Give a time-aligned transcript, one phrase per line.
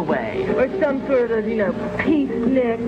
[0.00, 0.46] getaway.
[0.54, 2.80] Or some sort of, you know, peace nick.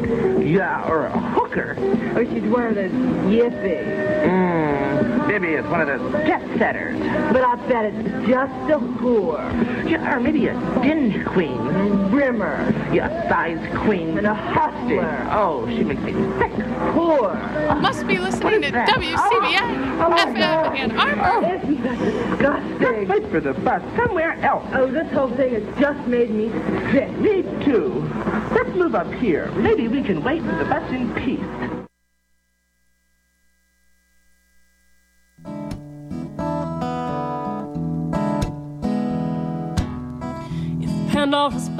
[0.44, 1.76] Yeah, or a hooker.
[2.16, 4.22] Or she's one of those yippies.
[4.24, 4.81] Mmm,
[5.26, 6.98] maybe it's one of those jet setters.
[7.32, 9.88] But I bet it's just a whore.
[9.88, 11.58] Yeah, or maybe a binge queen.
[11.58, 12.72] A rimmer.
[12.92, 14.18] Yeah, size queen.
[14.18, 15.26] And a hustler.
[15.30, 16.52] Oh, she makes me sick.
[16.92, 17.34] Poor.
[17.80, 21.46] Must be listening to WCBN Oh, oh FM oh, Ann Arbor.
[21.46, 22.78] Oh, Isn't that disgusting?
[22.80, 24.66] Let's wait for the bus somewhere else.
[24.72, 26.50] Oh, this whole thing has just made me
[26.92, 27.10] sick.
[27.18, 28.08] Me too.
[28.52, 29.50] Let's move up here.
[29.52, 31.71] Maybe we can wait for the bus in peace.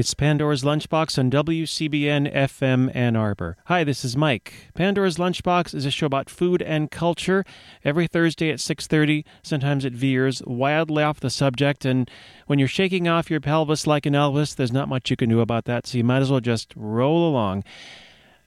[0.00, 3.58] It's Pandora's Lunchbox on WCBN FM Ann Arbor.
[3.66, 4.70] Hi, this is Mike.
[4.72, 7.44] Pandora's Lunchbox is a show about food and culture.
[7.84, 12.10] Every Thursday at 6:30, sometimes it veers wildly off the subject and
[12.46, 15.40] when you're shaking off your pelvis like an Elvis, there's not much you can do
[15.40, 17.62] about that, so you might as well just roll along.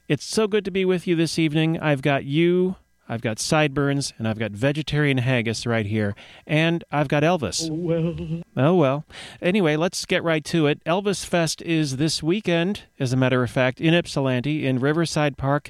[0.07, 1.79] It's so good to be with you this evening.
[1.79, 2.77] I've got you,
[3.13, 6.15] I've got sideburns, and I've got vegetarian haggis right here.
[6.47, 7.69] And I've got Elvis.
[7.69, 8.41] Oh, well.
[8.57, 9.05] Oh, well.
[9.39, 10.83] Anyway, let's get right to it.
[10.83, 15.69] Elvis Fest is this weekend, as a matter of fact, in Ypsilanti, in Riverside Park.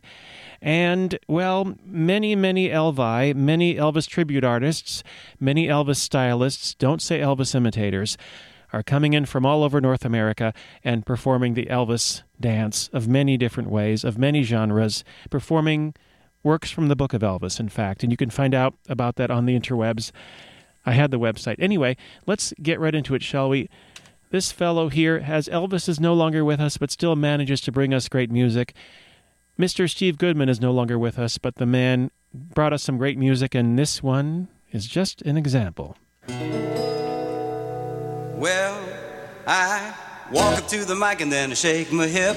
[0.61, 5.03] And, well, many, many Elvi, many Elvis tribute artists,
[5.37, 8.17] many Elvis stylists, don't say Elvis imitators,
[8.71, 13.35] are coming in from all over North America and performing the Elvis dance of many
[13.35, 15.93] different ways, of many genres, performing
[16.43, 18.03] works from the Book of Elvis, in fact.
[18.03, 20.11] And you can find out about that on the interwebs.
[20.85, 21.55] I had the website.
[21.59, 21.95] Anyway,
[22.25, 23.69] let's get right into it, shall we?
[24.29, 27.93] This fellow here has Elvis is no longer with us, but still manages to bring
[27.93, 28.73] us great music.
[29.57, 29.89] Mr.
[29.89, 33.53] Steve Goodman is no longer with us, but the man brought us some great music,
[33.53, 35.95] and this one is just an example.
[38.35, 38.83] Well,
[39.45, 39.93] I
[40.31, 42.35] walk up to the mic and then I shake my hip.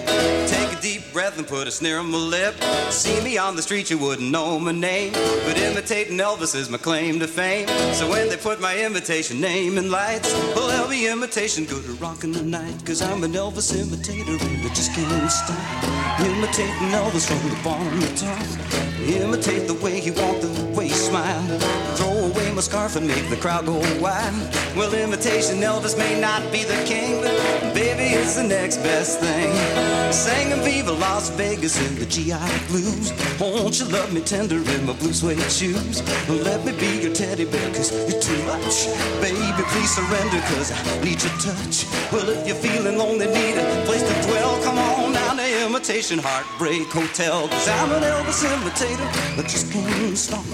[0.49, 2.55] Take a deep breath and put a sneer on my lip.
[2.91, 5.13] See me on the street, you wouldn't know my name.
[5.13, 7.69] But imitating Elvis is my claim to fame.
[7.95, 12.01] So when they put my imitation name in lights, well, there'll be imitation good at
[12.01, 12.85] rockin' the night.
[12.85, 16.21] Cause I'm an Elvis imitator and I just can't stop.
[16.21, 18.97] Imitating Elvis from the bottom to top.
[19.07, 21.63] Imitate the way he walked, the way he smiled.
[21.97, 24.35] Throw away my scarf and make the crowd go wild.
[24.77, 27.36] Well, imitation Elvis may not be the king, but
[28.26, 29.54] it's the next best thing.
[30.12, 33.12] Singing Viva Las Vegas in the GI blues.
[33.38, 36.03] Won't you love me tender in my blue suede shoes?
[36.28, 38.91] Let me be your teddy bear, cause you're too much.
[39.22, 41.87] Baby, please surrender, cause I need your touch.
[42.10, 46.19] Well, if you're feeling lonely, need a place to dwell, come on down to Imitation
[46.19, 47.47] Heartbreak Hotel.
[47.47, 49.06] Cause I'm an Elvis imitator,
[49.38, 50.44] I just can't stop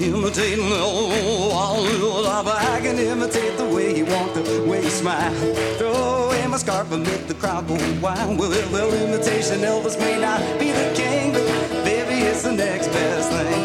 [0.00, 0.64] imitating.
[0.70, 5.34] Oh, I'll, I can imitate the way you walked, the way you smile.
[5.78, 6.15] Throw
[6.56, 8.38] my scarf and make the crowd go wild.
[8.38, 11.44] Well, well, imitation Elvis may not be the king, but
[11.84, 13.62] baby, it's the next best thing.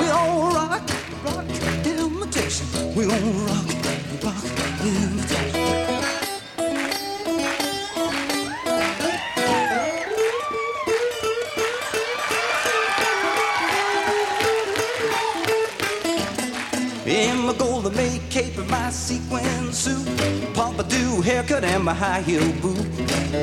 [0.00, 0.80] We all rock,
[1.26, 1.44] rock,
[1.84, 2.66] imitation.
[2.96, 3.68] We all rock,
[4.24, 4.44] rock,
[4.80, 5.62] imitation.
[17.04, 20.08] In my golden make cape and my sequin suit,
[20.72, 22.78] Pompadour haircut and my high heel boot.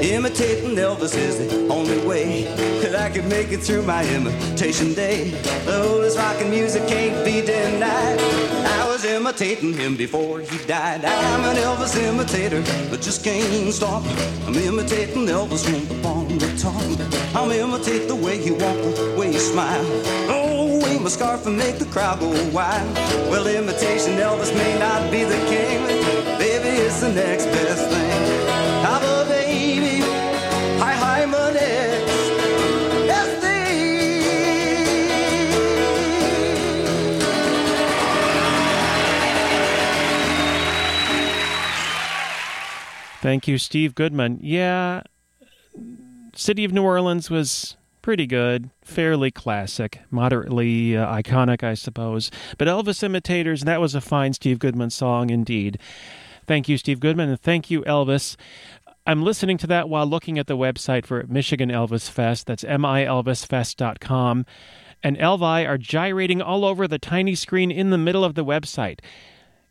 [0.02, 2.44] Imitating Elvis is the only way
[2.82, 5.40] that I can make it through my imitation day.
[5.68, 8.20] Oh, this rockin' music can't be denied.
[8.66, 11.06] I was imitating him before he died.
[11.06, 14.04] I'm an Elvis imitator, but just can't stop.
[14.48, 16.82] I'm imitating Elvis from the bottom to top.
[17.36, 19.86] I'm imitate the way he walk, the way he smile.
[20.30, 22.92] Oh, wave my scarf and make the crowd go wild.
[23.30, 25.99] Well, imitation Elvis may not be the king,
[26.90, 28.40] it's the next best thing.
[28.84, 30.04] A baby.
[43.22, 44.40] Thank you, Steve Goodman.
[44.42, 45.02] Yeah,
[46.34, 52.32] City of New Orleans was pretty good, fairly classic, moderately uh, iconic, I suppose.
[52.58, 55.78] But Elvis Imitators, that was a fine Steve Goodman song indeed.
[56.50, 58.36] Thank you, Steve Goodman, and thank you, Elvis.
[59.06, 62.48] I'm listening to that while looking at the website for Michigan Elvis Fest.
[62.48, 64.46] That's milvisfest.com.
[65.04, 68.98] And Elvi are gyrating all over the tiny screen in the middle of the website.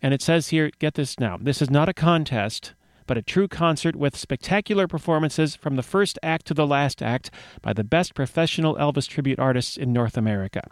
[0.01, 2.75] And it says here, get this now, this is not a contest,
[3.09, 7.29] but a true concert with spectacular performances from the first act to the last act
[7.61, 10.63] by the best professional Elvis tribute artists in North America.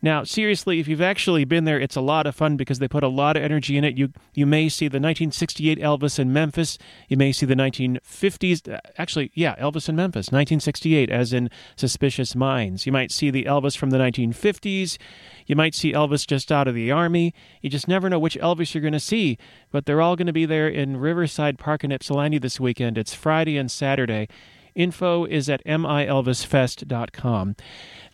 [0.00, 3.02] Now, seriously, if you've actually been there, it's a lot of fun because they put
[3.02, 3.96] a lot of energy in it.
[3.98, 6.78] You you may see the 1968 Elvis in Memphis.
[7.08, 8.72] You may see the 1950s.
[8.72, 12.86] uh, Actually, yeah, Elvis in Memphis, 1968, as in Suspicious Minds.
[12.86, 14.98] You might see the Elvis from the 1950s.
[15.46, 17.34] You might see Elvis just out of the army.
[17.60, 19.36] You just never know which Elvis you're going to see.
[19.72, 22.98] But they're all going to be there in Riverside Park in Ypsilanti this weekend.
[22.98, 24.28] It's Friday and Saturday.
[24.76, 27.56] Info is at milvisfest.com.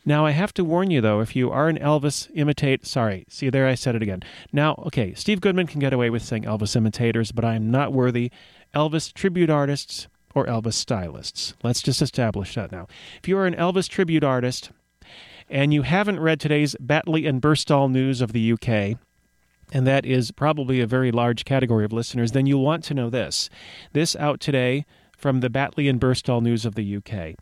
[0.07, 3.49] Now, I have to warn you, though, if you are an Elvis imitate, sorry, see,
[3.49, 4.23] there I said it again.
[4.53, 7.93] Now, okay, Steve Goodman can get away with saying Elvis imitators, but I am not
[7.93, 8.31] worthy.
[8.75, 11.55] Elvis tribute artists or Elvis stylists.
[11.63, 12.87] Let's just establish that now.
[13.23, 14.71] If you are an Elvis tribute artist
[15.49, 18.99] and you haven't read today's Batley and Birstall news of the UK,
[19.73, 23.09] and that is probably a very large category of listeners, then you'll want to know
[23.09, 23.49] this.
[23.93, 24.85] This out today
[25.25, 27.35] from the Batley and Birstall News of the UK.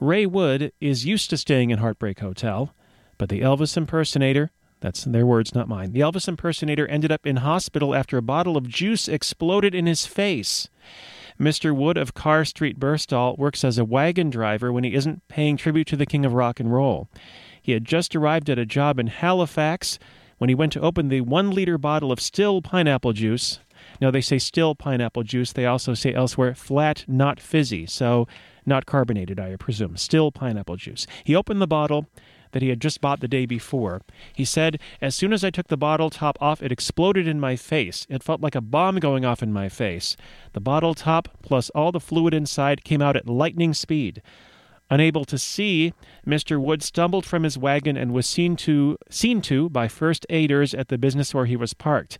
[0.00, 2.74] Ray Wood is used to staying in Heartbreak Hotel,
[3.18, 4.50] but the Elvis impersonator,
[4.80, 8.56] that's their words, not mine, the Elvis impersonator ended up in hospital after a bottle
[8.56, 10.68] of juice exploded in his face.
[11.38, 11.72] Mr.
[11.72, 15.86] Wood of Carr Street, Birstall, works as a wagon driver when he isn't paying tribute
[15.86, 17.08] to the king of rock and roll.
[17.62, 20.00] He had just arrived at a job in Halifax
[20.38, 23.60] when he went to open the one liter bottle of still pineapple juice.
[24.00, 25.52] Now, they say still pineapple juice.
[25.52, 27.86] They also say elsewhere flat, not fizzy.
[27.86, 28.26] So,
[28.64, 29.96] not carbonated, I presume.
[29.96, 31.06] Still pineapple juice.
[31.24, 32.06] He opened the bottle
[32.52, 34.02] that he had just bought the day before.
[34.34, 37.56] He said, As soon as I took the bottle top off, it exploded in my
[37.56, 38.06] face.
[38.08, 40.16] It felt like a bomb going off in my face.
[40.52, 44.22] The bottle top, plus all the fluid inside, came out at lightning speed.
[44.90, 45.94] Unable to see,
[46.26, 46.60] Mr.
[46.60, 50.88] Wood stumbled from his wagon and was seen to seen to by first aiders at
[50.88, 52.18] the business where he was parked.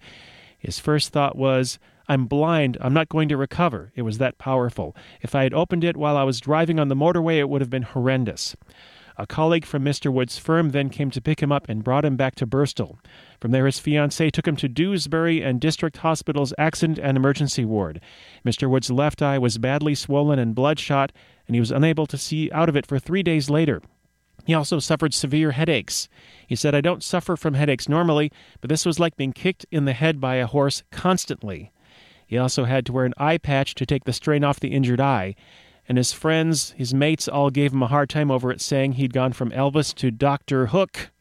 [0.61, 3.93] His first thought was, I'm blind, I'm not going to recover.
[3.95, 4.95] It was that powerful.
[5.23, 7.71] If I had opened it while I was driving on the motorway, it would have
[7.71, 8.55] been horrendous.
[9.17, 10.13] A colleague from Mr.
[10.13, 12.99] Wood's firm then came to pick him up and brought him back to Birstall.
[13.41, 18.01] From there, his fiancée took him to Dewsbury and District Hospital's Accident and Emergency Ward.
[18.47, 18.69] Mr.
[18.69, 21.13] Wood's left eye was badly swollen and bloodshot,
[21.47, 23.81] and he was unable to see out of it for three days later.
[24.51, 26.09] He also suffered severe headaches.
[26.45, 29.85] He said, I don't suffer from headaches normally, but this was like being kicked in
[29.85, 31.71] the head by a horse constantly.
[32.27, 35.01] He also had to wear an eye patch to take the strain off the injured
[35.01, 35.37] eye.
[35.89, 39.13] And his friends, his mates, all gave him a hard time over it, saying he'd
[39.13, 40.67] gone from Elvis to Dr.
[40.67, 41.13] Hook.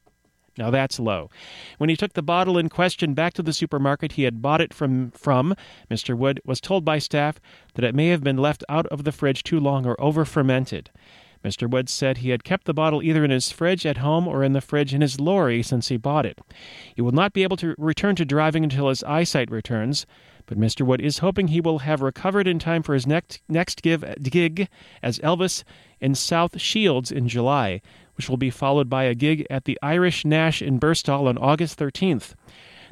[0.57, 1.29] Now that's low.
[1.77, 4.73] When he took the bottle in question back to the supermarket he had bought it
[4.73, 5.53] from, from,
[5.87, 6.17] Mr.
[6.17, 7.39] Wood was told by staff
[7.75, 10.89] that it may have been left out of the fridge too long or over fermented.
[11.43, 11.69] Mr.
[11.69, 14.51] Wood said he had kept the bottle either in his fridge at home or in
[14.51, 16.39] the fridge in his lorry since he bought it.
[16.93, 20.05] He will not be able to return to driving until his eyesight returns,
[20.47, 20.85] but Mr.
[20.85, 24.67] Wood is hoping he will have recovered in time for his next, next give, gig
[25.01, 25.63] as Elvis
[26.01, 27.81] in South Shields in July,
[28.15, 31.79] which will be followed by a gig at the Irish Nash in Birstall on August
[31.79, 32.33] 13th.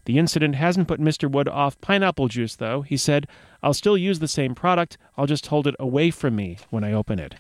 [0.05, 1.29] The incident hasn't put Mr.
[1.29, 2.81] Wood off pineapple juice, though.
[2.81, 3.27] He said,
[3.61, 6.93] I'll still use the same product, I'll just hold it away from me when I
[6.93, 7.36] open it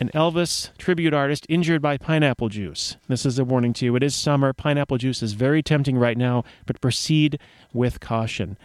[0.00, 2.96] an Elvis tribute artist injured by pineapple juice.
[3.06, 3.94] This is a warning to you.
[3.96, 4.54] It is summer.
[4.54, 7.38] Pineapple juice is very tempting right now, but proceed
[7.74, 8.56] with caution.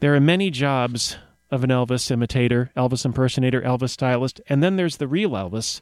[0.00, 1.16] There are many jobs
[1.52, 5.80] of an Elvis imitator, Elvis impersonator, Elvis stylist, and then there's the real Elvis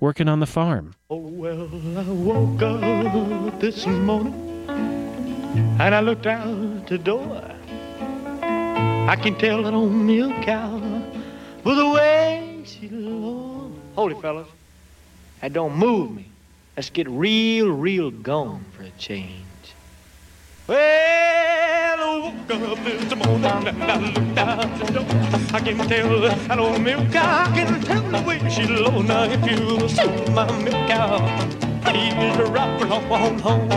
[0.00, 0.96] working on the farm.
[1.08, 4.34] Oh, well, I woke up this morning
[5.78, 7.40] and I looked out the door.
[8.42, 10.76] I can tell that old milk cow
[11.62, 13.55] with the way she looks.
[13.96, 14.46] Hold it, fellas.
[15.40, 16.26] That don't move me.
[16.76, 19.42] Let's get real, real gone for a change.
[20.66, 25.06] Well, I woke up this morning and I looked out the door.
[25.54, 27.44] I can tell that old milk cow.
[27.44, 29.00] I can tell the way she low.
[29.00, 31.16] Now if you see my milk cow,
[31.80, 33.38] please rock on home.
[33.38, 33.72] Home.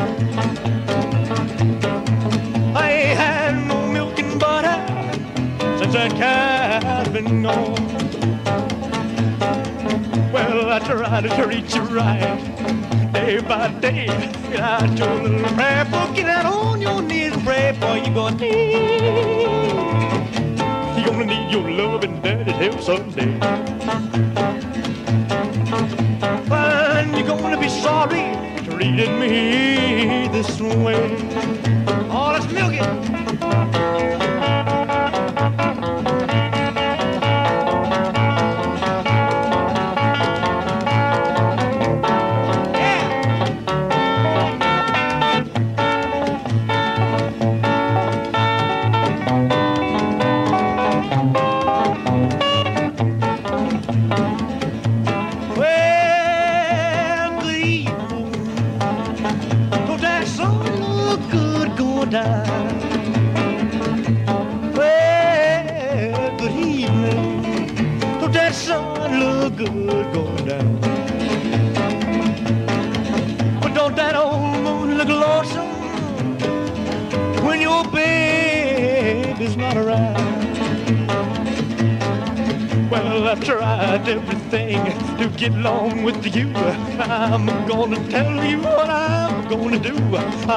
[2.76, 4.76] I ain't had no milk and butter
[5.78, 8.09] since that cow's been gone.
[10.48, 12.70] Well, I tried to treat you right
[13.14, 14.06] day by day.
[14.50, 18.14] Get out your little prayer book, get out on your knees and pray for you
[18.14, 18.72] gonna need.
[20.98, 23.38] You're gonna need your love and daddy's help someday.
[26.52, 28.24] And you're gonna be sorry
[28.64, 31.18] treating me this way.
[32.10, 32.74] Oh, let's milk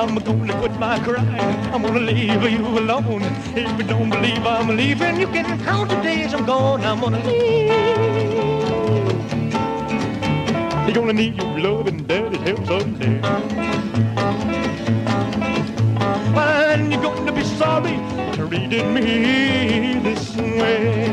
[0.02, 1.28] I'm gonna quit my crying.
[1.72, 3.22] I'm gonna leave you alone.
[3.54, 6.80] If you don't believe I'm leaving, you can count the days I'm gone.
[6.82, 7.70] I'm gonna leave.
[10.86, 13.20] You're gonna need your love and daddy's help someday.
[16.72, 17.96] And you're gonna be sorry
[18.34, 21.11] treated me this way.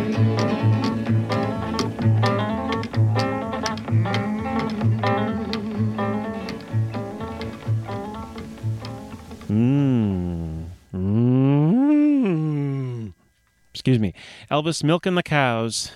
[13.89, 14.13] Excuse me.
[14.51, 15.93] Elvis milking the cows.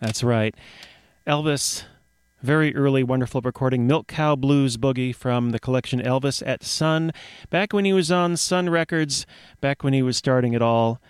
[0.00, 0.54] That's right.
[1.26, 1.82] Elvis,
[2.40, 7.10] very early, wonderful recording, Milk Cow Blues Boogie from the collection Elvis at Sun.
[7.50, 9.26] Back when he was on Sun Records,
[9.60, 11.00] back when he was starting it all.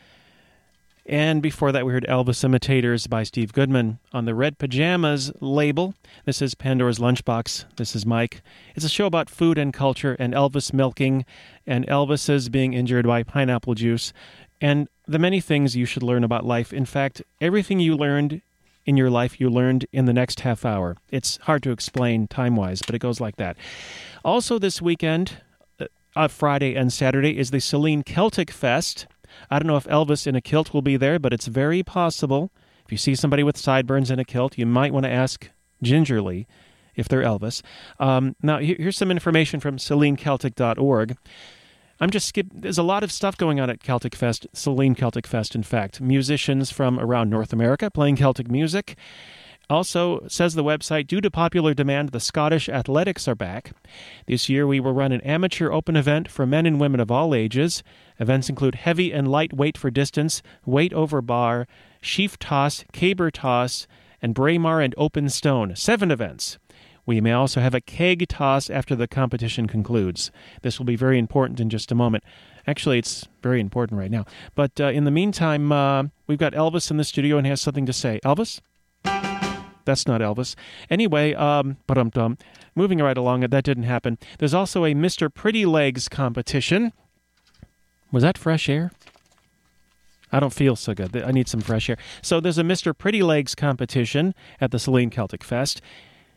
[1.04, 5.94] And before that, we heard Elvis Imitators by Steve Goodman on the Red Pajamas label.
[6.24, 7.66] This is Pandora's Lunchbox.
[7.76, 8.40] This is Mike.
[8.74, 11.26] It's a show about food and culture and Elvis milking
[11.66, 14.12] and Elvis's being injured by pineapple juice
[14.60, 16.72] and the many things you should learn about life.
[16.72, 18.42] In fact, everything you learned
[18.84, 20.96] in your life, you learned in the next half hour.
[21.10, 23.56] It's hard to explain time wise, but it goes like that.
[24.24, 25.38] Also, this weekend,
[26.14, 29.06] uh, Friday and Saturday, is the Saline Celtic Fest.
[29.50, 32.50] I don't know if Elvis in a kilt will be there, but it's very possible.
[32.84, 35.50] If you see somebody with sideburns in a kilt, you might want to ask
[35.82, 36.46] gingerly
[36.94, 37.62] if they're Elvis.
[37.98, 41.16] Um, now, here's some information from SalineCeltic.org.
[41.98, 42.46] I'm just skip.
[42.52, 45.54] There's a lot of stuff going on at Celtic Fest, Saline Celtic Fest.
[45.54, 48.96] In fact, musicians from around North America playing Celtic music.
[49.68, 53.72] Also, says the website, due to popular demand, the Scottish Athletics are back.
[54.26, 57.34] This year, we will run an amateur open event for men and women of all
[57.34, 57.82] ages.
[58.20, 61.66] Events include heavy and light weight for distance, weight over bar,
[62.00, 63.88] sheaf toss, caber toss,
[64.22, 65.74] and braemar and open stone.
[65.74, 66.58] Seven events.
[67.06, 70.32] We may also have a keg toss after the competition concludes.
[70.62, 72.24] This will be very important in just a moment.
[72.66, 74.26] Actually, it's very important right now.
[74.56, 77.86] But uh, in the meantime, uh, we've got Elvis in the studio and has something
[77.86, 78.20] to say.
[78.24, 78.60] Elvis?
[79.84, 80.56] That's not Elvis.
[80.90, 82.38] Anyway, um, I'm.
[82.74, 84.18] Moving right along, that didn't happen.
[84.38, 85.32] There's also a Mr.
[85.32, 86.92] Pretty Legs competition.
[88.12, 88.90] Was that fresh air?
[90.32, 91.16] I don't feel so good.
[91.22, 91.96] I need some fresh air.
[92.20, 92.96] So there's a Mr.
[92.96, 95.80] Pretty Legs competition at the Saline Celtic Fest.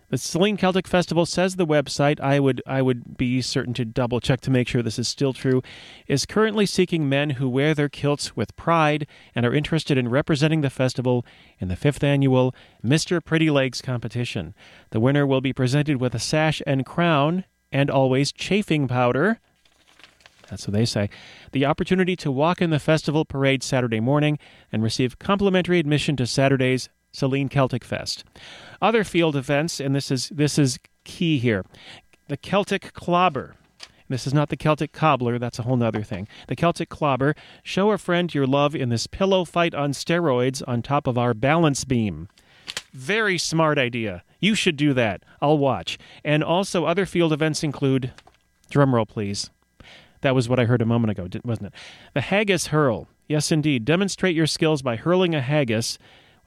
[0.09, 4.19] The Saline Celtic Festival says the website, I would I would be certain to double
[4.19, 5.61] check to make sure this is still true,
[6.07, 10.61] is currently seeking men who wear their kilts with pride and are interested in representing
[10.61, 11.23] the festival
[11.59, 13.23] in the fifth annual Mr.
[13.23, 14.55] Pretty Legs competition.
[14.89, 19.39] The winner will be presented with a sash and crown and always chafing powder.
[20.49, 21.11] That's what they say.
[21.51, 24.39] The opportunity to walk in the festival parade Saturday morning
[24.71, 28.23] and receive complimentary admission to Saturday's Saline Celtic Fest.
[28.81, 31.65] Other field events, and this is this is key here.
[32.27, 33.55] The Celtic Clobber.
[34.07, 36.27] This is not the Celtic Cobbler, that's a whole other thing.
[36.47, 37.35] The Celtic Clobber.
[37.61, 41.35] Show a friend your love in this pillow fight on steroids on top of our
[41.35, 42.27] balance beam.
[42.91, 44.23] Very smart idea.
[44.39, 45.23] You should do that.
[45.41, 45.99] I'll watch.
[46.23, 48.11] And also, other field events include,
[48.71, 49.51] drumroll please.
[50.21, 51.73] That was what I heard a moment ago, wasn't it?
[52.13, 53.07] The Haggis Hurl.
[53.27, 53.85] Yes, indeed.
[53.85, 55.99] Demonstrate your skills by hurling a haggis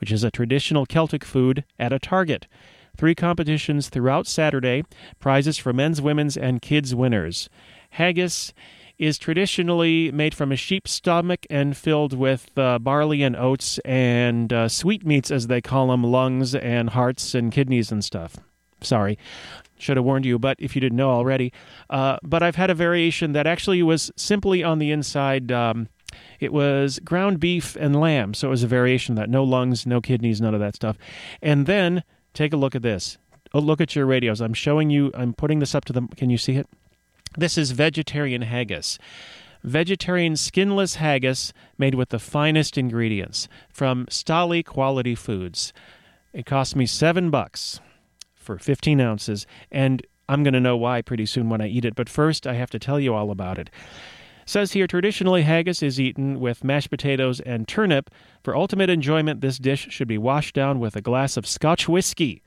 [0.02, 2.48] which is a traditional Celtic food, at a target.
[2.96, 4.82] Three competitions throughout Saturday,
[5.20, 7.48] prizes for men's, women's, and kids' winners.
[7.90, 8.52] Haggis
[8.98, 14.52] is traditionally made from a sheep's stomach and filled with uh, barley and oats and
[14.52, 18.38] uh, sweetmeats, as they call them, lungs and hearts and kidneys and stuff.
[18.80, 19.16] Sorry,
[19.78, 21.52] should have warned you, but if you didn't know already.
[21.88, 25.52] Uh, but I've had a variation that actually was simply on the inside.
[25.52, 25.86] Um,
[26.40, 29.30] it was ground beef and lamb, so it was a variation of that.
[29.30, 30.96] No lungs, no kidneys, none of that stuff.
[31.40, 32.02] And then
[32.34, 33.18] take a look at this.
[33.54, 34.40] Oh, look at your radios.
[34.40, 35.10] I'm showing you.
[35.14, 36.08] I'm putting this up to them.
[36.08, 36.68] Can you see it?
[37.36, 38.98] This is vegetarian haggis.
[39.62, 45.72] Vegetarian skinless haggis made with the finest ingredients from Stahly Quality Foods.
[46.32, 47.80] It cost me seven bucks
[48.34, 51.94] for 15 ounces, and I'm going to know why pretty soon when I eat it.
[51.94, 53.70] But first, I have to tell you all about it.
[54.44, 58.10] Says here, traditionally haggis is eaten with mashed potatoes and turnip.
[58.42, 62.42] For ultimate enjoyment, this dish should be washed down with a glass of Scotch whiskey.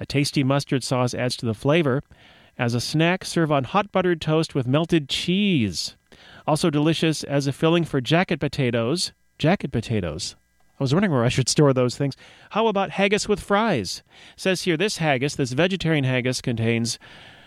[0.00, 2.02] A tasty mustard sauce adds to the flavor.
[2.58, 5.96] As a snack, serve on hot buttered toast with melted cheese.
[6.46, 9.12] Also delicious as a filling for jacket potatoes.
[9.38, 10.36] Jacket potatoes.
[10.78, 12.16] I was wondering where I should store those things.
[12.50, 14.02] How about haggis with fries?
[14.36, 16.98] says here this haggis, this vegetarian haggis, contains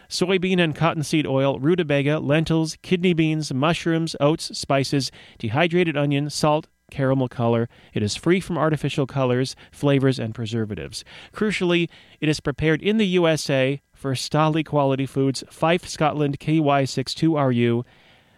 [0.10, 7.28] soybean and cottonseed oil, rutabaga, lentils, kidney beans, mushrooms, oats, spices, dehydrated onion, salt, caramel
[7.28, 7.70] color.
[7.94, 11.04] It is free from artificial colors, flavors, and preservatives.
[11.32, 11.90] Crucially,
[12.20, 17.86] it is prepared in the USA for Stahly Quality Foods, Fife, Scotland, KY62RU.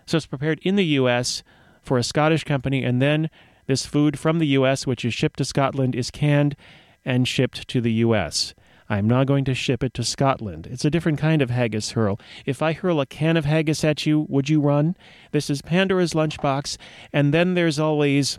[0.05, 1.43] So it's prepared in the US
[1.81, 3.29] for a Scottish company, and then
[3.67, 6.55] this food from the US, which is shipped to Scotland, is canned
[7.05, 8.53] and shipped to the US.
[8.91, 10.67] I'm not going to ship it to Scotland.
[10.67, 12.19] It's a different kind of haggis hurl.
[12.45, 14.97] If I hurl a can of haggis at you, would you run?
[15.31, 16.75] This is Pandora's Lunchbox.
[17.13, 18.37] And then there's always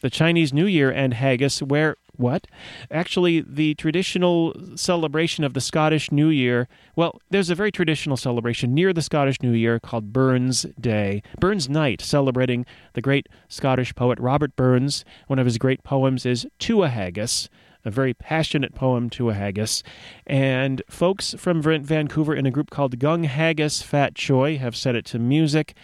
[0.00, 2.46] the Chinese New Year and haggis, where what?
[2.90, 6.66] Actually, the traditional celebration of the Scottish New Year.
[6.96, 11.68] Well, there's a very traditional celebration near the Scottish New Year called Burns Day, Burns
[11.68, 15.04] Night, celebrating the great Scottish poet Robert Burns.
[15.26, 17.50] One of his great poems is To a Haggis,
[17.84, 19.82] a very passionate poem to a haggis.
[20.26, 25.04] And folks from Vancouver in a group called Gung Haggis Fat Choi have set it
[25.06, 25.74] to music,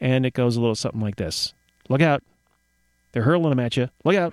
[0.00, 1.54] and it goes a little something like this
[1.88, 2.22] Look out.
[3.12, 3.88] They're hurling them at you.
[4.04, 4.32] Look out.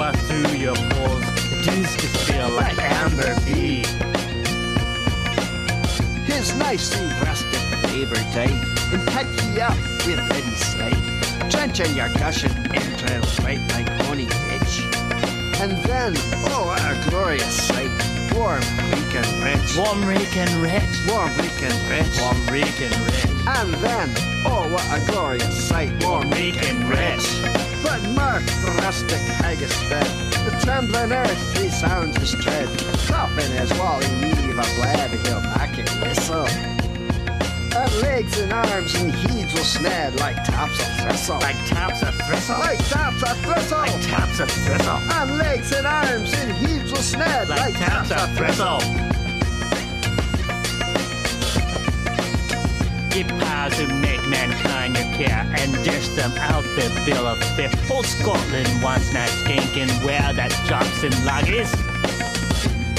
[0.00, 1.24] through your pores.
[1.52, 3.84] It used to feel like amber bee.
[6.24, 8.56] His and rusted paper tight
[8.94, 14.80] and pack ye up with ready slate, drenching your gushing entrails right like honey pitch.
[15.60, 16.14] And then,
[16.48, 17.90] oh, what a glorious sight!
[18.34, 18.60] Warm,
[18.90, 19.76] weak, and rich.
[19.76, 20.96] Warm, weak, and rich.
[21.08, 22.20] Warm, weak, and rich.
[22.22, 23.26] Warm, weak, and rich.
[23.46, 24.08] And then,
[24.46, 25.92] oh, what a glorious sight!
[26.02, 30.06] Warm, weak, and rich but mark the rustic haggis fed.
[30.44, 32.68] The trembling earth, he sounds his tread,
[33.06, 36.46] chopping his wally weave a blab, he'll back it whistle.
[37.72, 41.38] At legs and arms and heeds will snag like taps of thistle.
[41.38, 42.58] Like taps of thistle.
[42.58, 43.78] Like taps of thistle.
[43.78, 44.96] Like taps of thistle.
[44.96, 49.19] And legs and arms and heeds will snag like, like tops of thistle.
[53.12, 57.70] It powers who make mankind a care and dish them out their bill of fare.
[57.90, 61.70] Old Scotland wants not stinking wear that Johnson log is.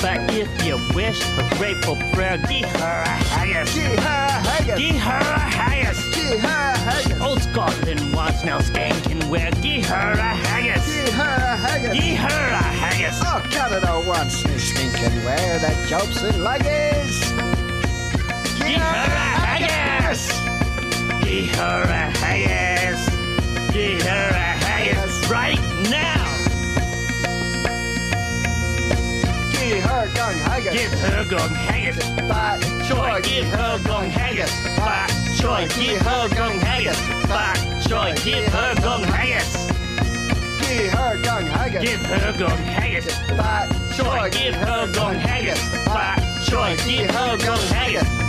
[0.02, 3.74] But if you wish a grateful prayer, gee her a haggis.
[3.74, 4.78] Gee her a haggis.
[4.78, 5.24] Gee her
[5.58, 6.16] haggis.
[6.16, 7.22] Gee her haggis.
[7.22, 10.86] Old Scotland wants now skanking where gee her a haggis.
[10.86, 11.94] Gee her a haggis.
[11.94, 13.22] Gee her a haggis.
[13.24, 17.51] Oh, Canada wants no stinking wear that Jobson lug is
[18.70, 20.28] haggis!
[21.24, 23.10] Give her a haggis!
[23.74, 26.26] Give her a haggis right now!
[29.52, 30.74] Give her gong haggis!
[30.74, 31.98] Give her gong haggis!
[32.30, 33.22] Fat joy!
[33.22, 34.52] Give her gong haggis!
[34.78, 35.68] Fat joy!
[35.76, 37.00] Give her gong haggis!
[37.28, 38.14] Fat joy!
[38.24, 39.72] Give her gong haggis!
[40.60, 41.82] Give her gong haggis!
[41.82, 43.08] Give her gong haggis!
[43.98, 44.30] Joy!
[44.32, 45.60] Give her gong haggis!
[45.86, 46.78] By joy!
[46.86, 48.21] Give her gong haggis!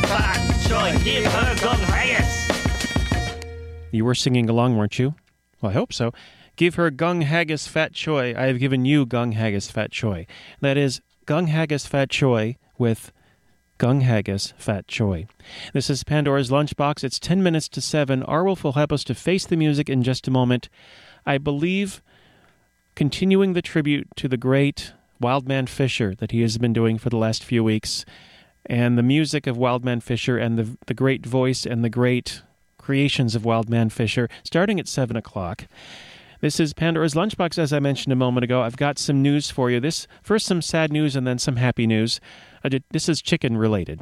[4.13, 5.15] Were singing along, weren't you?
[5.63, 6.13] Well, I hope so.
[6.57, 8.35] Give her gung haggis fat choi.
[8.37, 10.27] I have given you gung haggis fat choi.
[10.61, 13.11] That is gung haggis fat choi with
[13.79, 15.27] gung haggis fat choi.
[15.73, 17.03] This is Pandora's Lunchbox.
[17.05, 18.23] It's 10 minutes to 7.
[18.25, 18.45] R.
[18.45, 20.69] Wolf will help us to face the music in just a moment.
[21.25, 22.03] I believe
[22.95, 27.17] continuing the tribute to the great Wildman Fischer that he has been doing for the
[27.17, 28.05] last few weeks,
[28.67, 32.43] and the music of Wildman Fischer, and the, the great voice and the great
[32.79, 35.67] creations of Wildman Fischer, starting at 7 o'clock.
[36.41, 38.63] This is Pandora's Lunchbox, as I mentioned a moment ago.
[38.63, 39.79] I've got some news for you.
[39.79, 42.21] This first, some sad news, and then some happy news.
[42.69, 44.01] De- this is chicken related.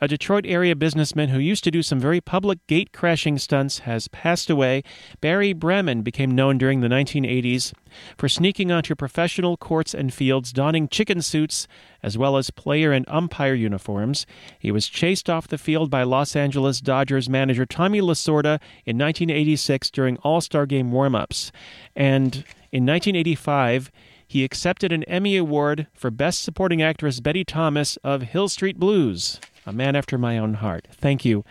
[0.00, 4.08] A Detroit area businessman who used to do some very public gate crashing stunts has
[4.08, 4.82] passed away.
[5.20, 7.72] Barry Bremen became known during the 1980s
[8.16, 11.66] for sneaking onto professional courts and fields donning chicken suits
[12.02, 14.26] as well as player and umpire uniforms.
[14.58, 19.90] He was chased off the field by Los Angeles Dodgers manager Tommy Lasorda in 1986
[19.90, 21.52] during All Star Game warm ups.
[21.94, 23.90] And in 1985,
[24.30, 29.40] he accepted an Emmy Award for Best Supporting Actress Betty Thomas of Hill Street Blues,
[29.66, 30.86] a man after my own heart.
[30.92, 31.44] Thank you.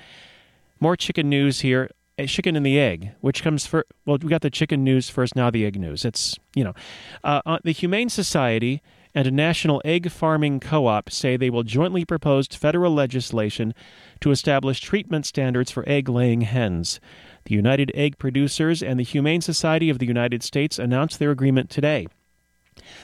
[0.79, 1.89] More chicken news here.
[2.25, 5.49] Chicken and the egg, which comes for Well, we got the chicken news first, now
[5.49, 6.05] the egg news.
[6.05, 6.73] It's, you know,
[7.21, 8.81] uh, uh, the Humane Society
[9.13, 13.73] and a national egg farming co op say they will jointly propose federal legislation
[14.21, 17.01] to establish treatment standards for egg laying hens.
[17.43, 21.69] The United Egg Producers and the Humane Society of the United States announced their agreement
[21.69, 22.07] today.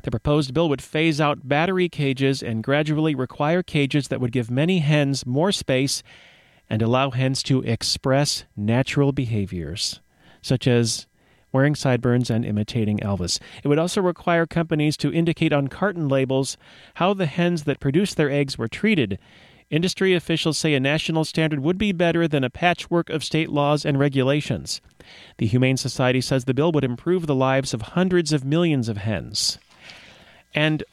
[0.04, 4.52] The proposed bill would phase out battery cages and gradually require cages that would give
[4.52, 6.04] many hens more space
[6.70, 10.02] and allow hens to express natural behaviors,
[10.42, 11.08] such as
[11.52, 13.40] wearing sideburns and imitating Elvis.
[13.64, 16.58] It would also require companies to indicate on carton labels
[16.96, 19.18] how the hens that produced their eggs were treated.
[19.70, 23.86] Industry officials say a national standard would be better than a patchwork of state laws
[23.86, 24.82] and regulations.
[25.38, 28.98] The Humane Society says the bill would improve the lives of hundreds of millions of
[28.98, 29.58] hens.
[30.56, 30.84] And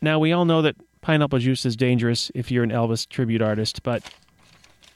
[0.00, 3.82] now we all know that pineapple juice is dangerous if you're an Elvis tribute artist,
[3.82, 4.02] but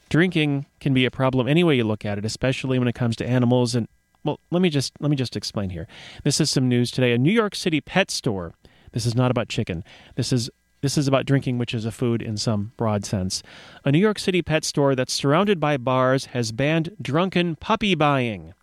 [0.09, 3.15] drinking can be a problem any way you look at it, especially when it comes
[3.17, 3.87] to animals and
[4.23, 5.87] well, let me just let me just explain here.
[6.23, 7.13] This is some news today.
[7.13, 8.55] A New York City pet store.
[8.91, 9.83] This is not about chicken.
[10.15, 10.49] This is
[10.81, 13.43] this is about drinking, which is a food in some broad sense.
[13.83, 18.55] A New York City pet store that's surrounded by bars has banned drunken puppy buying.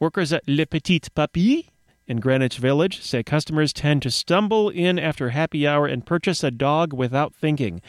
[0.00, 1.68] Workers at Le Petit Puppy
[2.08, 6.50] in Greenwich Village say customers tend to stumble in after happy hour and purchase a
[6.50, 7.80] dog without thinking.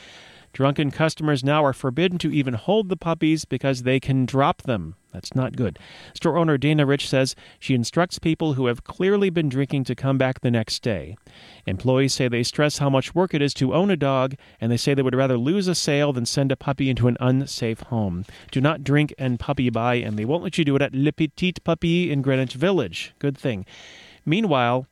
[0.52, 4.96] Drunken customers now are forbidden to even hold the puppies because they can drop them.
[5.14, 5.80] That's not good.
[6.14, 10.18] Store owner Dana Rich says she instructs people who have clearly been drinking to come
[10.18, 11.18] back the next day.
[11.66, 14.78] Employees say they stress how much work it is to own a dog, and they
[14.78, 18.26] say they would rather lose a sale than send a puppy into an unsafe home.
[18.52, 21.12] Do not drink and puppy buy, and they won't let you do it at Le
[21.12, 23.14] Petit Puppy in Greenwich Village.
[23.20, 23.66] Good thing.
[24.30, 24.86] Meanwhile,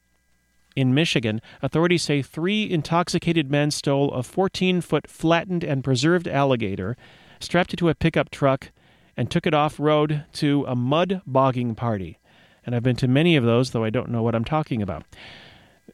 [0.75, 6.97] in Michigan, authorities say three intoxicated men stole a 14 foot flattened and preserved alligator,
[7.39, 8.71] strapped it to a pickup truck,
[9.15, 12.17] and took it off road to a mud bogging party.
[12.65, 15.03] And I've been to many of those, though I don't know what I'm talking about.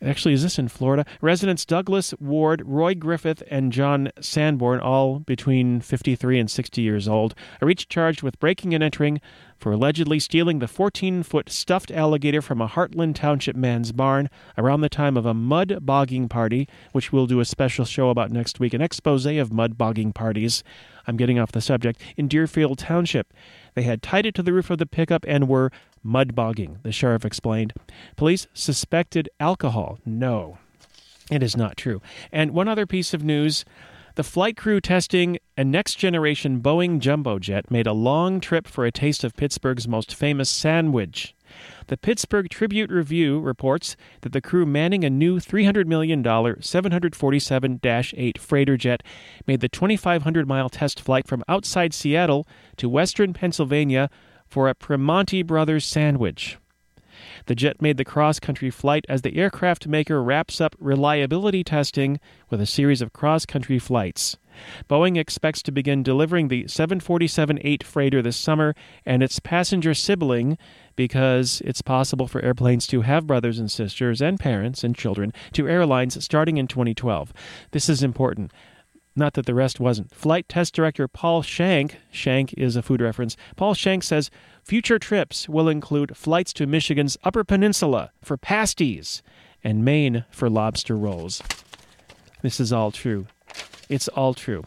[0.04, 1.06] Actually, is this in Florida?
[1.22, 7.34] Residents Douglas Ward, Roy Griffith, and John Sanborn, all between 53 and 60 years old,
[7.62, 9.22] are each charged with breaking and entering
[9.58, 14.82] for allegedly stealing the 14 foot stuffed alligator from a Hartland Township man's barn around
[14.82, 18.60] the time of a mud bogging party, which we'll do a special show about next
[18.60, 20.66] week, an expose of mud bogging parties.
[21.08, 22.02] I'm getting off the subject.
[22.18, 23.34] In Deerfield Township,
[23.74, 25.72] they had tied it to the roof of the pickup and were
[26.04, 27.74] mud bogging, the sheriff explained.
[28.16, 30.00] Police suspected alcohol.
[30.06, 30.58] No,
[31.32, 32.02] it is not true.
[32.32, 33.66] And one other piece of news
[34.16, 38.86] the flight crew testing a next generation Boeing jumbo jet made a long trip for
[38.86, 41.34] a taste of Pittsburgh's most famous sandwich.
[41.88, 48.38] The Pittsburgh Tribune Review reports that the crew manning a new $300 million 747 8
[48.38, 49.04] freighter jet
[49.46, 54.10] made the 2,500 mile test flight from outside Seattle to western Pennsylvania
[54.48, 56.58] for a Primanti Brothers sandwich.
[57.46, 62.20] The jet made the cross country flight as the aircraft maker wraps up reliability testing
[62.50, 64.38] with a series of cross country flights.
[64.90, 70.58] Boeing expects to begin delivering the 747 8 freighter this summer and its passenger sibling
[70.96, 75.68] because it's possible for airplanes to have brothers and sisters and parents and children to
[75.68, 77.34] airlines starting in 2012.
[77.72, 78.52] This is important.
[79.16, 80.14] Not that the rest wasn't.
[80.14, 84.32] Flight test director Paul Shank, Shank is a food reference, Paul Shank says
[84.64, 89.22] future trips will include flights to Michigan's Upper Peninsula for pasties
[89.64, 91.42] and Maine for lobster rolls.
[92.42, 93.28] This is all true.
[93.90, 94.64] It's all true.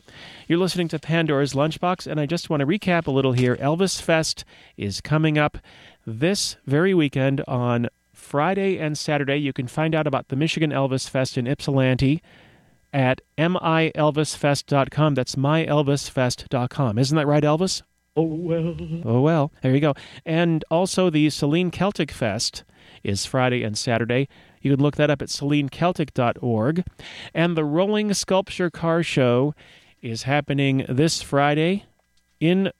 [0.47, 3.57] You're listening to Pandora's Lunchbox, and I just want to recap a little here.
[3.57, 4.45] Elvis Fest
[4.77, 5.59] is coming up
[6.07, 9.37] this very weekend on Friday and Saturday.
[9.37, 12.23] You can find out about the Michigan Elvis Fest in Ypsilanti
[12.93, 15.15] at milelvisfest.com.
[15.15, 16.99] That's myelvisfest.com.
[16.99, 17.83] Isn't that right, Elvis?
[18.17, 18.77] Oh, well.
[19.05, 19.53] Oh, well.
[19.63, 19.95] There you go.
[20.25, 22.65] And also, the Saline Celtic Fest
[23.05, 24.29] is Friday and Saturday.
[24.63, 26.85] You can look that up at salineceltic.org.
[27.35, 29.55] And the Rolling Sculpture Car Show
[30.01, 31.85] is happening this Friday
[32.41, 32.73] in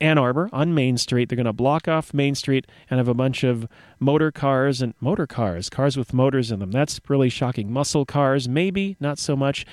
[0.00, 1.28] Ann Arbor on Main Street.
[1.28, 4.94] They're going to block off Main Street and have a bunch of motor cars and
[5.00, 6.72] motor cars, cars with motors in them.
[6.72, 7.72] That's really shocking.
[7.72, 9.64] Muscle cars, maybe, not so much.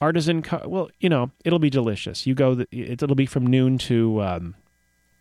[0.00, 0.42] Artisan.
[0.42, 2.26] Co- well, you know, it'll be delicious.
[2.26, 2.64] You go.
[2.70, 4.54] It, it'll be from noon to um,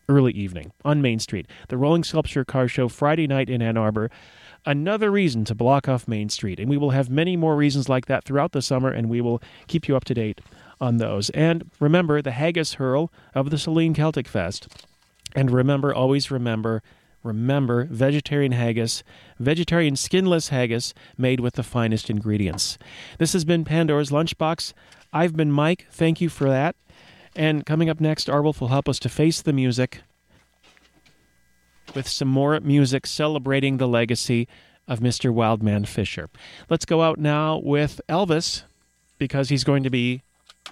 [0.08, 1.48] early evening on Main Street.
[1.70, 4.10] The Rolling Sculpture Car Show Friday night in Ann Arbor.
[4.66, 8.08] Another reason to block off Main Street, and we will have many more reasons like
[8.08, 10.42] that throughout the summer, and we will keep you up to date
[10.82, 11.30] on those.
[11.30, 14.68] And remember the Haggis Hurl of the Saline Celtic Fest.
[15.36, 16.82] And remember, always remember,
[17.24, 19.04] remember vegetarian haggis,
[19.40, 22.78] vegetarian skinless haggis made with the finest ingredients.
[23.18, 24.74] This has been Pandora's Lunchbox.
[25.12, 25.88] I've been Mike.
[25.92, 26.76] Thank you for that.
[27.36, 28.42] And coming up next, R.
[28.42, 30.02] Wolf will help us to face the music
[31.96, 34.48] with some more music celebrating the legacy
[34.88, 35.32] of Mr.
[35.32, 36.30] Wildman Fischer.
[36.70, 38.64] Let's go out now with Elvis
[39.18, 40.24] because he's going to be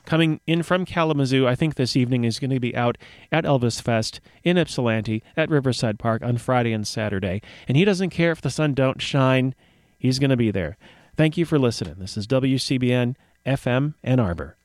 [0.05, 1.47] coming in from Kalamazoo.
[1.47, 2.97] I think this evening is going to be out
[3.31, 7.41] at Elvis Fest in Ypsilanti at Riverside Park on Friday and Saturday.
[7.67, 9.55] And he doesn't care if the sun don't shine.
[9.97, 10.77] He's going to be there.
[11.15, 11.95] Thank you for listening.
[11.97, 14.55] This is WCBN FM Ann Arbor.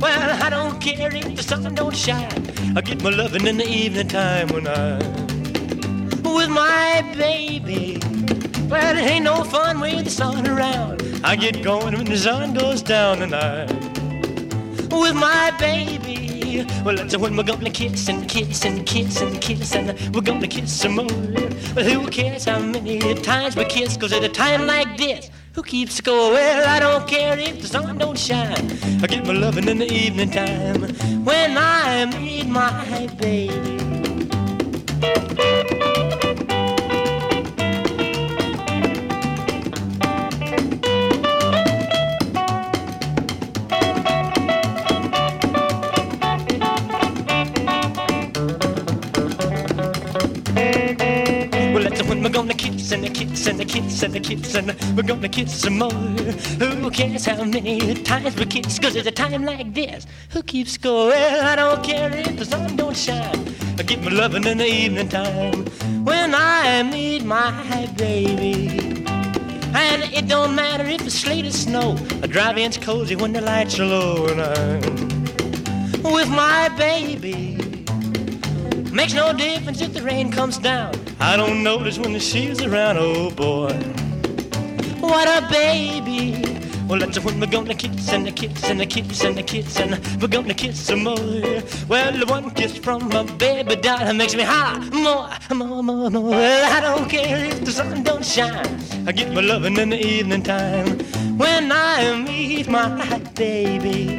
[0.00, 2.76] Well, I don't care if the sun don't shine.
[2.76, 8.00] I get my loving in the evening time when I'm with my baby.
[8.74, 11.00] Well, it ain't no fun with the sun around.
[11.22, 13.70] I get going when the sun goes down tonight
[14.90, 16.66] with my baby.
[16.84, 20.48] Well, that's when we're gonna kiss and kiss and kiss and kiss and we're gonna
[20.48, 21.06] kiss some more.
[21.76, 23.96] Well, who cares how many times we kiss?
[23.96, 26.32] Cause at a time like this, who keeps score?
[26.32, 28.72] Well, I don't care if the sun don't shine.
[29.00, 30.82] I get my loving in the evening time
[31.24, 33.94] when I meet my baby.
[54.56, 55.90] And we're gonna kiss some more.
[55.90, 58.78] Who cares how many times we kiss?
[58.78, 61.08] Cause at a time like this, who keeps score?
[61.08, 63.54] Well, I don't care if the sun don't shine.
[63.78, 65.64] I get my loving in the evening time
[66.04, 69.04] when I meet my baby.
[69.76, 71.96] And it don't matter if it's sleet or snow.
[72.22, 77.56] I drive in's cozy when the lights are low and I'm with my baby.
[78.92, 80.94] Makes no difference if the rain comes down.
[81.18, 84.03] I don't notice when the she's around, oh boy.
[85.04, 86.42] What a baby.
[86.88, 89.78] Well, that's when we're gonna kiss and a kiss and a kiss and a kiss
[89.78, 91.62] and we're gonna kiss some more.
[91.88, 96.30] Well, the one kiss from my baby doll makes me holler more, more, more, more.
[96.30, 98.80] Well, I don't care if the sun don't shine.
[99.06, 100.98] I get my loving in the evening time
[101.36, 104.18] when I meet my baby.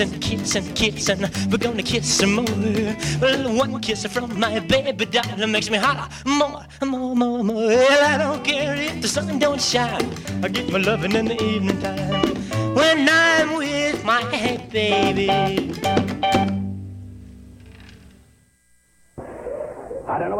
[0.00, 3.54] And kiss and kiss and we're gonna kiss some more.
[3.58, 7.66] One kiss from my baby doll makes me holler more, more, more, more.
[7.66, 10.08] Well, I don't care if the sun don't shine.
[10.42, 12.36] I get my loving in the evening time
[12.74, 14.22] when I'm with my
[14.70, 16.11] baby.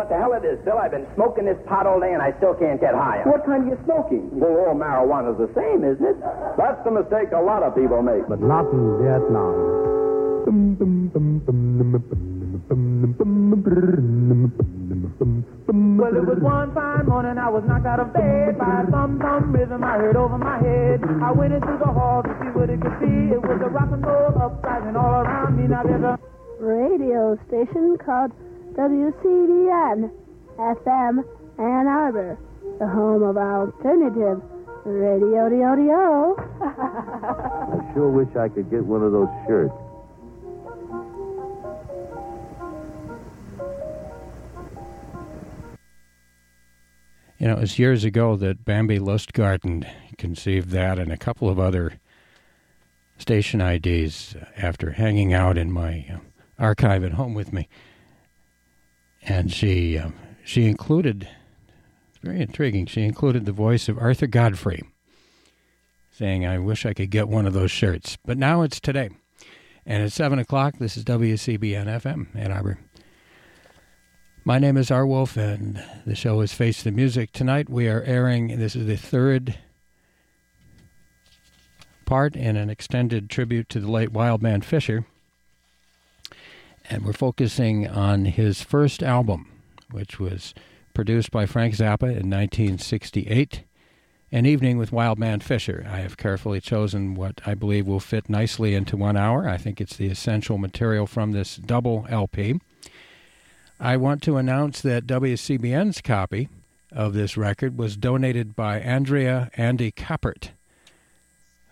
[0.03, 0.83] What the hell it is, Bill.
[0.83, 3.23] I've been smoking this pot all day and I still can't get high.
[3.23, 4.35] What kind are you smoking?
[4.35, 6.19] Well, all marijuana's the same, isn't it?
[6.59, 8.27] That's the mistake a lot of people make.
[8.27, 9.55] But not in Vietnam.
[16.03, 19.23] Well, it was one fine morning I was knocked out of bed by a thumb
[19.23, 20.99] thumb rhythm I heard over my head.
[21.23, 23.39] I went into the hall to see what it could be.
[23.39, 25.69] It was a rock and roll uprising all around me.
[25.69, 26.19] Now there's a
[26.59, 28.33] radio station called
[28.75, 30.11] WCBN
[30.59, 31.25] FM
[31.59, 32.39] Ann Arbor,
[32.79, 34.41] the home of alternative
[34.87, 35.51] radio.
[35.51, 36.37] Dio, dio.
[36.63, 39.75] I sure wish I could get one of those shirts.
[47.39, 51.59] You know, it was years ago that Bambi Lustgarten conceived that and a couple of
[51.59, 52.01] other
[53.19, 56.19] station IDs after hanging out in my uh,
[56.59, 57.69] archive at home with me.
[59.25, 60.11] And she uh,
[60.45, 61.29] she included
[62.23, 62.87] very intriguing.
[62.87, 64.83] She included the voice of Arthur Godfrey,
[66.11, 69.11] saying, "I wish I could get one of those shirts." But now it's today,
[69.87, 70.79] and at seven o'clock.
[70.79, 72.79] This is WCBN FM Ann Arbor.
[74.45, 75.07] My name is R.
[75.07, 77.31] Wolf, and the show is Face the Music.
[77.31, 79.57] Tonight we are airing, this is the third
[82.07, 85.07] part in an extended tribute to the late Wildman Fischer.
[86.93, 89.49] And we're focusing on his first album,
[89.91, 90.53] which was
[90.93, 93.65] produced by Frank Zappa in 1968.
[94.31, 95.87] An Evening with Wildman Fischer.
[95.91, 99.49] I have carefully chosen what I believe will fit nicely into one hour.
[99.49, 102.61] I think it's the essential material from this double LP.
[103.81, 106.51] I want to announce that WCBN's copy
[106.91, 110.51] of this record was donated by Andrea Andy Kappert,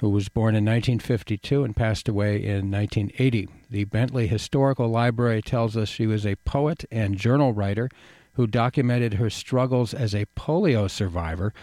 [0.00, 3.50] who was born in 1952 and passed away in 1980.
[3.70, 7.88] The Bentley Historical Library tells us she was a poet and journal writer
[8.32, 11.54] who documented her struggles as a polio survivor,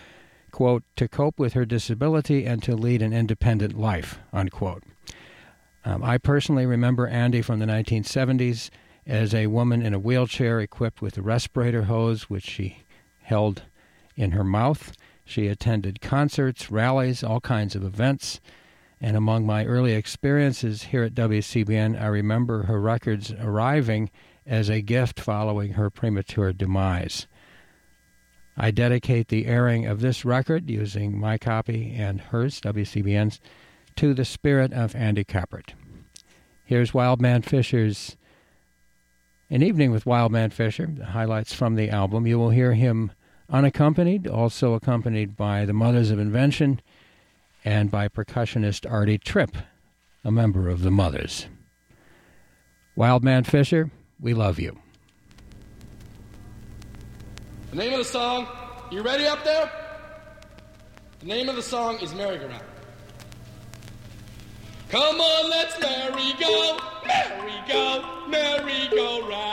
[0.52, 4.84] quote, to cope with her disability and to lead an independent life, unquote.
[5.84, 8.70] Um, I personally remember Andy from the 1970s
[9.06, 12.84] as a woman in a wheelchair equipped with a respirator hose, which she
[13.24, 13.64] held
[14.16, 14.94] in her mouth.
[15.26, 18.40] She attended concerts, rallies, all kinds of events.
[19.00, 24.10] And among my early experiences here at WCBN, I remember her records arriving
[24.46, 27.28] as a gift following her premature demise.
[28.56, 33.40] I dedicate the airing of this record, using my copy and hers, WCBN's,
[33.98, 35.74] to the spirit of Andy Kappert.
[36.66, 38.18] Here's Wildman Fischer's
[39.52, 42.26] An Evening with Wildman Fischer, the highlights from the album.
[42.26, 43.12] You will hear him
[43.50, 46.82] unaccompanied, also accompanied by the Mothers of Invention
[47.68, 49.58] and by percussionist Artie Tripp,
[50.24, 51.48] a member of the Mothers.
[52.96, 54.80] Wildman Fischer, we love you.
[57.72, 58.48] The name of the song,
[58.90, 59.70] you ready up there?
[61.20, 62.64] The name of the song is Merry-Go-Round.
[64.88, 69.38] Come on, let's merry go, merry go, merry go round.